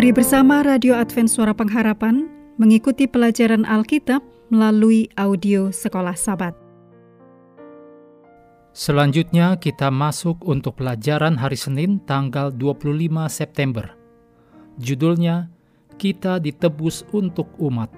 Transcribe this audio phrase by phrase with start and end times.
[0.00, 2.24] Mari bersama Radio Advent Suara Pengharapan
[2.56, 6.56] mengikuti pelajaran Alkitab melalui audio Sekolah Sabat.
[8.72, 12.96] Selanjutnya kita masuk untuk pelajaran hari Senin tanggal 25
[13.28, 13.92] September.
[14.80, 15.52] Judulnya
[16.00, 17.92] Kita ditebus untuk umat.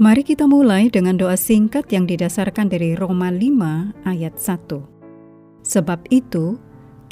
[0.00, 4.80] Mari kita mulai dengan doa singkat yang didasarkan dari Roma 5 ayat 1.
[5.60, 6.56] Sebab itu,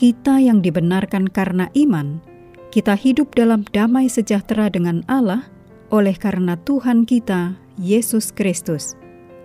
[0.01, 2.33] kita yang dibenarkan karena iman,
[2.75, 5.47] kita hidup dalam damai sejahtera dengan Allah
[5.95, 8.99] oleh karena Tuhan kita, Yesus Kristus.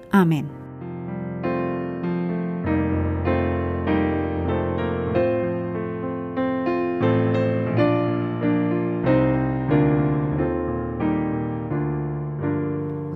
[0.09, 0.49] Amin.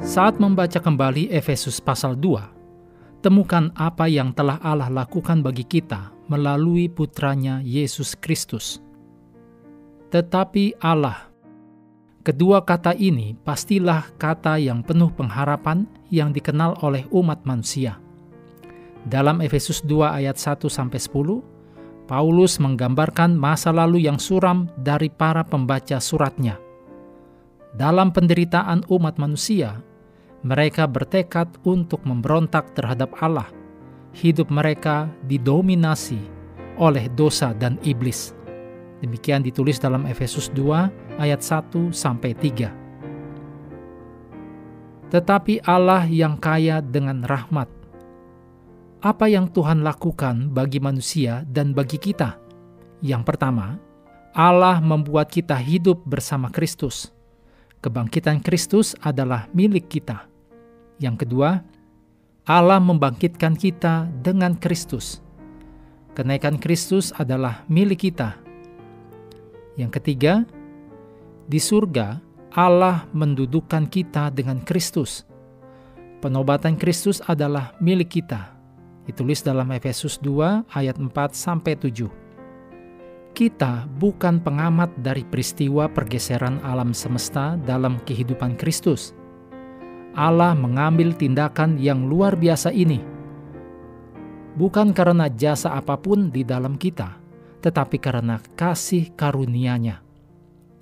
[0.05, 6.85] Saat membaca kembali Efesus pasal 2, temukan apa yang telah Allah lakukan bagi kita melalui
[6.85, 8.77] putranya Yesus Kristus
[10.13, 11.33] tetapi Allah.
[12.21, 17.97] Kedua kata ini pastilah kata yang penuh pengharapan yang dikenal oleh umat manusia.
[19.09, 21.41] Dalam Efesus 2 ayat 1 sampai 10,
[22.05, 26.61] Paulus menggambarkan masa lalu yang suram dari para pembaca suratnya.
[27.73, 29.81] Dalam penderitaan umat manusia,
[30.45, 33.49] mereka bertekad untuk memberontak terhadap Allah.
[34.13, 36.21] Hidup mereka didominasi
[36.77, 38.42] oleh dosa dan iblis
[39.03, 42.71] Demikian ditulis dalam Efesus 2 ayat 1 sampai 3.
[45.11, 47.67] Tetapi Allah yang kaya dengan rahmat.
[49.03, 52.39] Apa yang Tuhan lakukan bagi manusia dan bagi kita?
[53.03, 53.75] Yang pertama,
[54.31, 57.11] Allah membuat kita hidup bersama Kristus.
[57.83, 60.31] Kebangkitan Kristus adalah milik kita.
[61.03, 61.59] Yang kedua,
[62.47, 65.19] Allah membangkitkan kita dengan Kristus.
[66.15, 68.42] Kenaikan Kristus adalah milik kita
[69.79, 70.45] yang ketiga,
[71.49, 72.21] di surga
[72.53, 75.25] Allah mendudukkan kita dengan Kristus.
[76.21, 78.53] Penobatan Kristus adalah milik kita.
[79.03, 82.07] Ditulis dalam Efesus 2 ayat 4 sampai 7.
[83.33, 89.11] Kita bukan pengamat dari peristiwa pergeseran alam semesta dalam kehidupan Kristus.
[90.13, 93.13] Allah mengambil tindakan yang luar biasa ini
[94.53, 97.17] bukan karena jasa apa pun di dalam kita,
[97.63, 100.03] tetapi karena kasih karunia-Nya.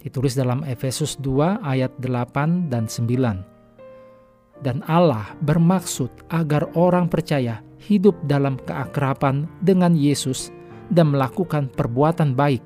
[0.02, 4.66] Ditulis dalam Efesus 2 ayat 8 dan 9.
[4.66, 10.50] Dan Allah bermaksud agar orang percaya hidup dalam keakraban dengan Yesus
[10.90, 12.66] dan melakukan perbuatan baik.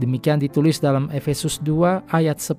[0.00, 2.56] Demikian ditulis dalam Efesus 2 ayat 10.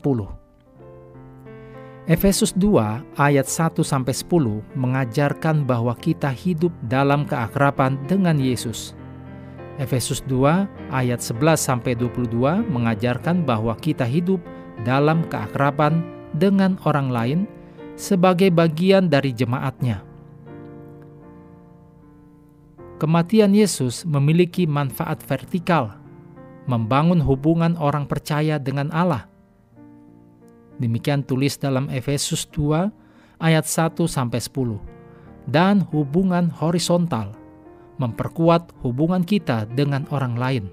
[2.06, 8.94] Efesus 2 ayat 1 sampai 10 mengajarkan bahwa kita hidup dalam keakraban dengan Yesus
[9.82, 12.30] Efesus 2 ayat 11 sampai 22
[12.70, 14.38] mengajarkan bahwa kita hidup
[14.86, 16.06] dalam keakraban
[16.38, 17.40] dengan orang lain
[17.98, 20.06] sebagai bagian dari jemaatnya.
[23.02, 25.98] Kematian Yesus memiliki manfaat vertikal,
[26.70, 29.28] membangun hubungan orang percaya dengan Allah.
[30.78, 32.94] Demikian tulis dalam Efesus 2
[33.42, 37.43] ayat 1 sampai 10 dan hubungan horizontal
[37.98, 40.66] memperkuat hubungan kita dengan orang lain.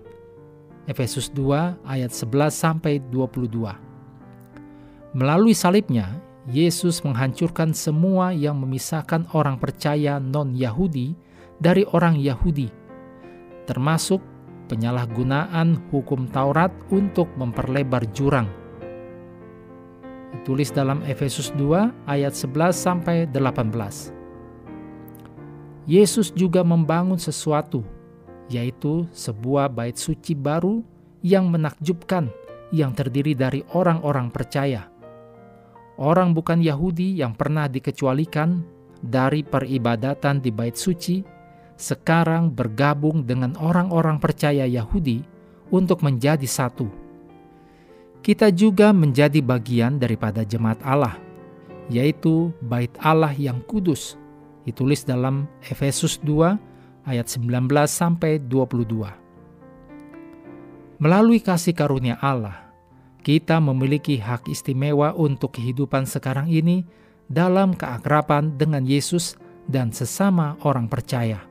[0.88, 3.76] Efesus 2 ayat 11 sampai 22.
[5.14, 11.14] Melalui salibnya, Yesus menghancurkan semua yang memisahkan orang percaya non-Yahudi
[11.60, 12.72] dari orang Yahudi,
[13.68, 14.18] termasuk
[14.72, 18.48] penyalahgunaan hukum Taurat untuk memperlebar jurang.
[20.30, 24.19] Ditulis dalam Efesus 2 ayat 11 sampai 18.
[25.90, 27.82] Yesus juga membangun sesuatu,
[28.46, 30.86] yaitu sebuah bait suci baru
[31.18, 32.30] yang menakjubkan,
[32.70, 34.86] yang terdiri dari orang-orang percaya.
[35.98, 38.62] Orang bukan Yahudi yang pernah dikecualikan
[39.02, 41.26] dari peribadatan di bait suci,
[41.74, 45.26] sekarang bergabung dengan orang-orang percaya Yahudi
[45.74, 46.86] untuk menjadi satu.
[48.22, 51.18] Kita juga menjadi bagian daripada jemaat Allah,
[51.90, 54.20] yaitu bait Allah yang kudus
[54.70, 61.02] ditulis dalam Efesus 2 ayat 19 sampai 22.
[61.02, 62.70] Melalui kasih karunia Allah,
[63.26, 66.86] kita memiliki hak istimewa untuk kehidupan sekarang ini
[67.26, 69.34] dalam keakraban dengan Yesus
[69.66, 71.42] dan sesama orang percaya.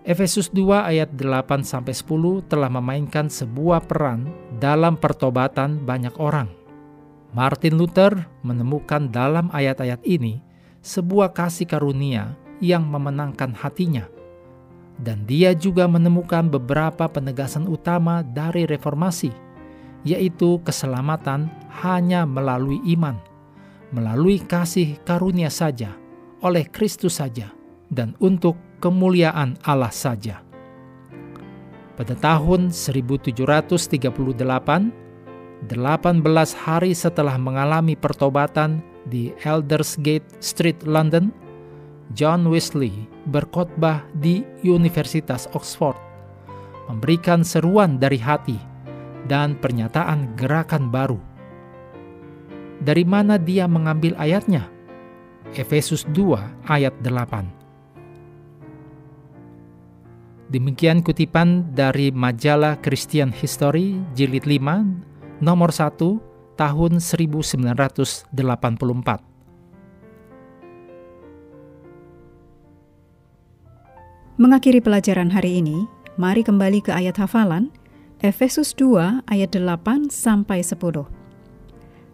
[0.00, 6.48] Efesus 2 ayat 8 sampai 10 telah memainkan sebuah peran dalam pertobatan banyak orang.
[7.30, 10.49] Martin Luther menemukan dalam ayat-ayat ini
[10.80, 14.08] sebuah kasih karunia yang memenangkan hatinya.
[15.00, 19.32] Dan dia juga menemukan beberapa penegasan utama dari reformasi,
[20.04, 21.48] yaitu keselamatan
[21.80, 23.16] hanya melalui iman,
[23.96, 25.96] melalui kasih karunia saja,
[26.44, 27.48] oleh Kristus saja,
[27.88, 30.44] dan untuk kemuliaan Allah saja.
[31.96, 34.12] Pada tahun 1738,
[35.64, 38.80] 18 hari setelah mengalami pertobatan
[39.10, 41.34] di Eldersgate Street, London,
[42.14, 45.98] John Wesley berkhotbah di Universitas Oxford,
[46.86, 48.58] memberikan seruan dari hati
[49.26, 51.18] dan pernyataan gerakan baru.
[52.80, 54.70] Dari mana dia mengambil ayatnya?
[55.52, 57.60] Efesus 2 ayat 8.
[60.50, 68.32] Demikian kutipan dari majalah Christian History jilid 5 nomor 1 tahun 1984.
[74.40, 75.84] Mengakhiri pelajaran hari ini,
[76.16, 77.68] mari kembali ke ayat hafalan
[78.24, 81.04] Efesus 2 ayat 8 sampai 10.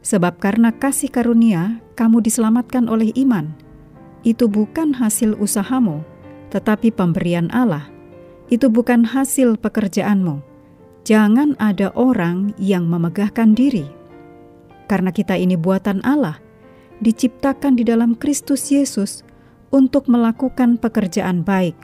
[0.03, 3.55] Sebab karena kasih karunia kamu diselamatkan oleh iman.
[4.27, 6.03] Itu bukan hasil usahamu,
[6.51, 7.87] tetapi pemberian Allah
[8.51, 10.39] itu bukan hasil pekerjaanmu.
[11.07, 13.87] Jangan ada orang yang memegahkan diri.
[14.87, 16.39] Karena kita ini buatan Allah,
[17.03, 19.27] diciptakan di dalam Kristus Yesus
[19.75, 21.75] untuk melakukan pekerjaan baik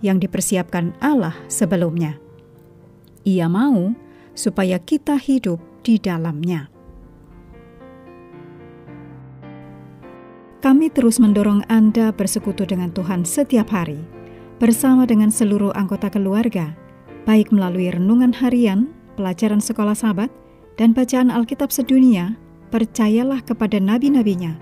[0.00, 2.16] yang dipersiapkan Allah sebelumnya.
[3.26, 3.92] Ia mau
[4.38, 6.70] supaya kita hidup di dalamnya.
[10.58, 14.02] Kami terus mendorong Anda bersekutu dengan Tuhan setiap hari
[14.58, 16.74] bersama dengan seluruh anggota keluarga,
[17.30, 20.34] baik melalui renungan harian, pelajaran sekolah sahabat,
[20.78, 22.38] dan bacaan Alkitab sedunia,
[22.70, 24.54] percayalah kepada nabi-nabinya,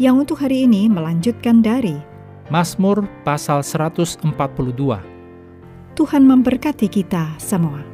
[0.00, 2.00] yang untuk hari ini melanjutkan dari
[2.48, 4.24] Mazmur pasal 142.
[5.94, 7.89] Tuhan memberkati kita semua.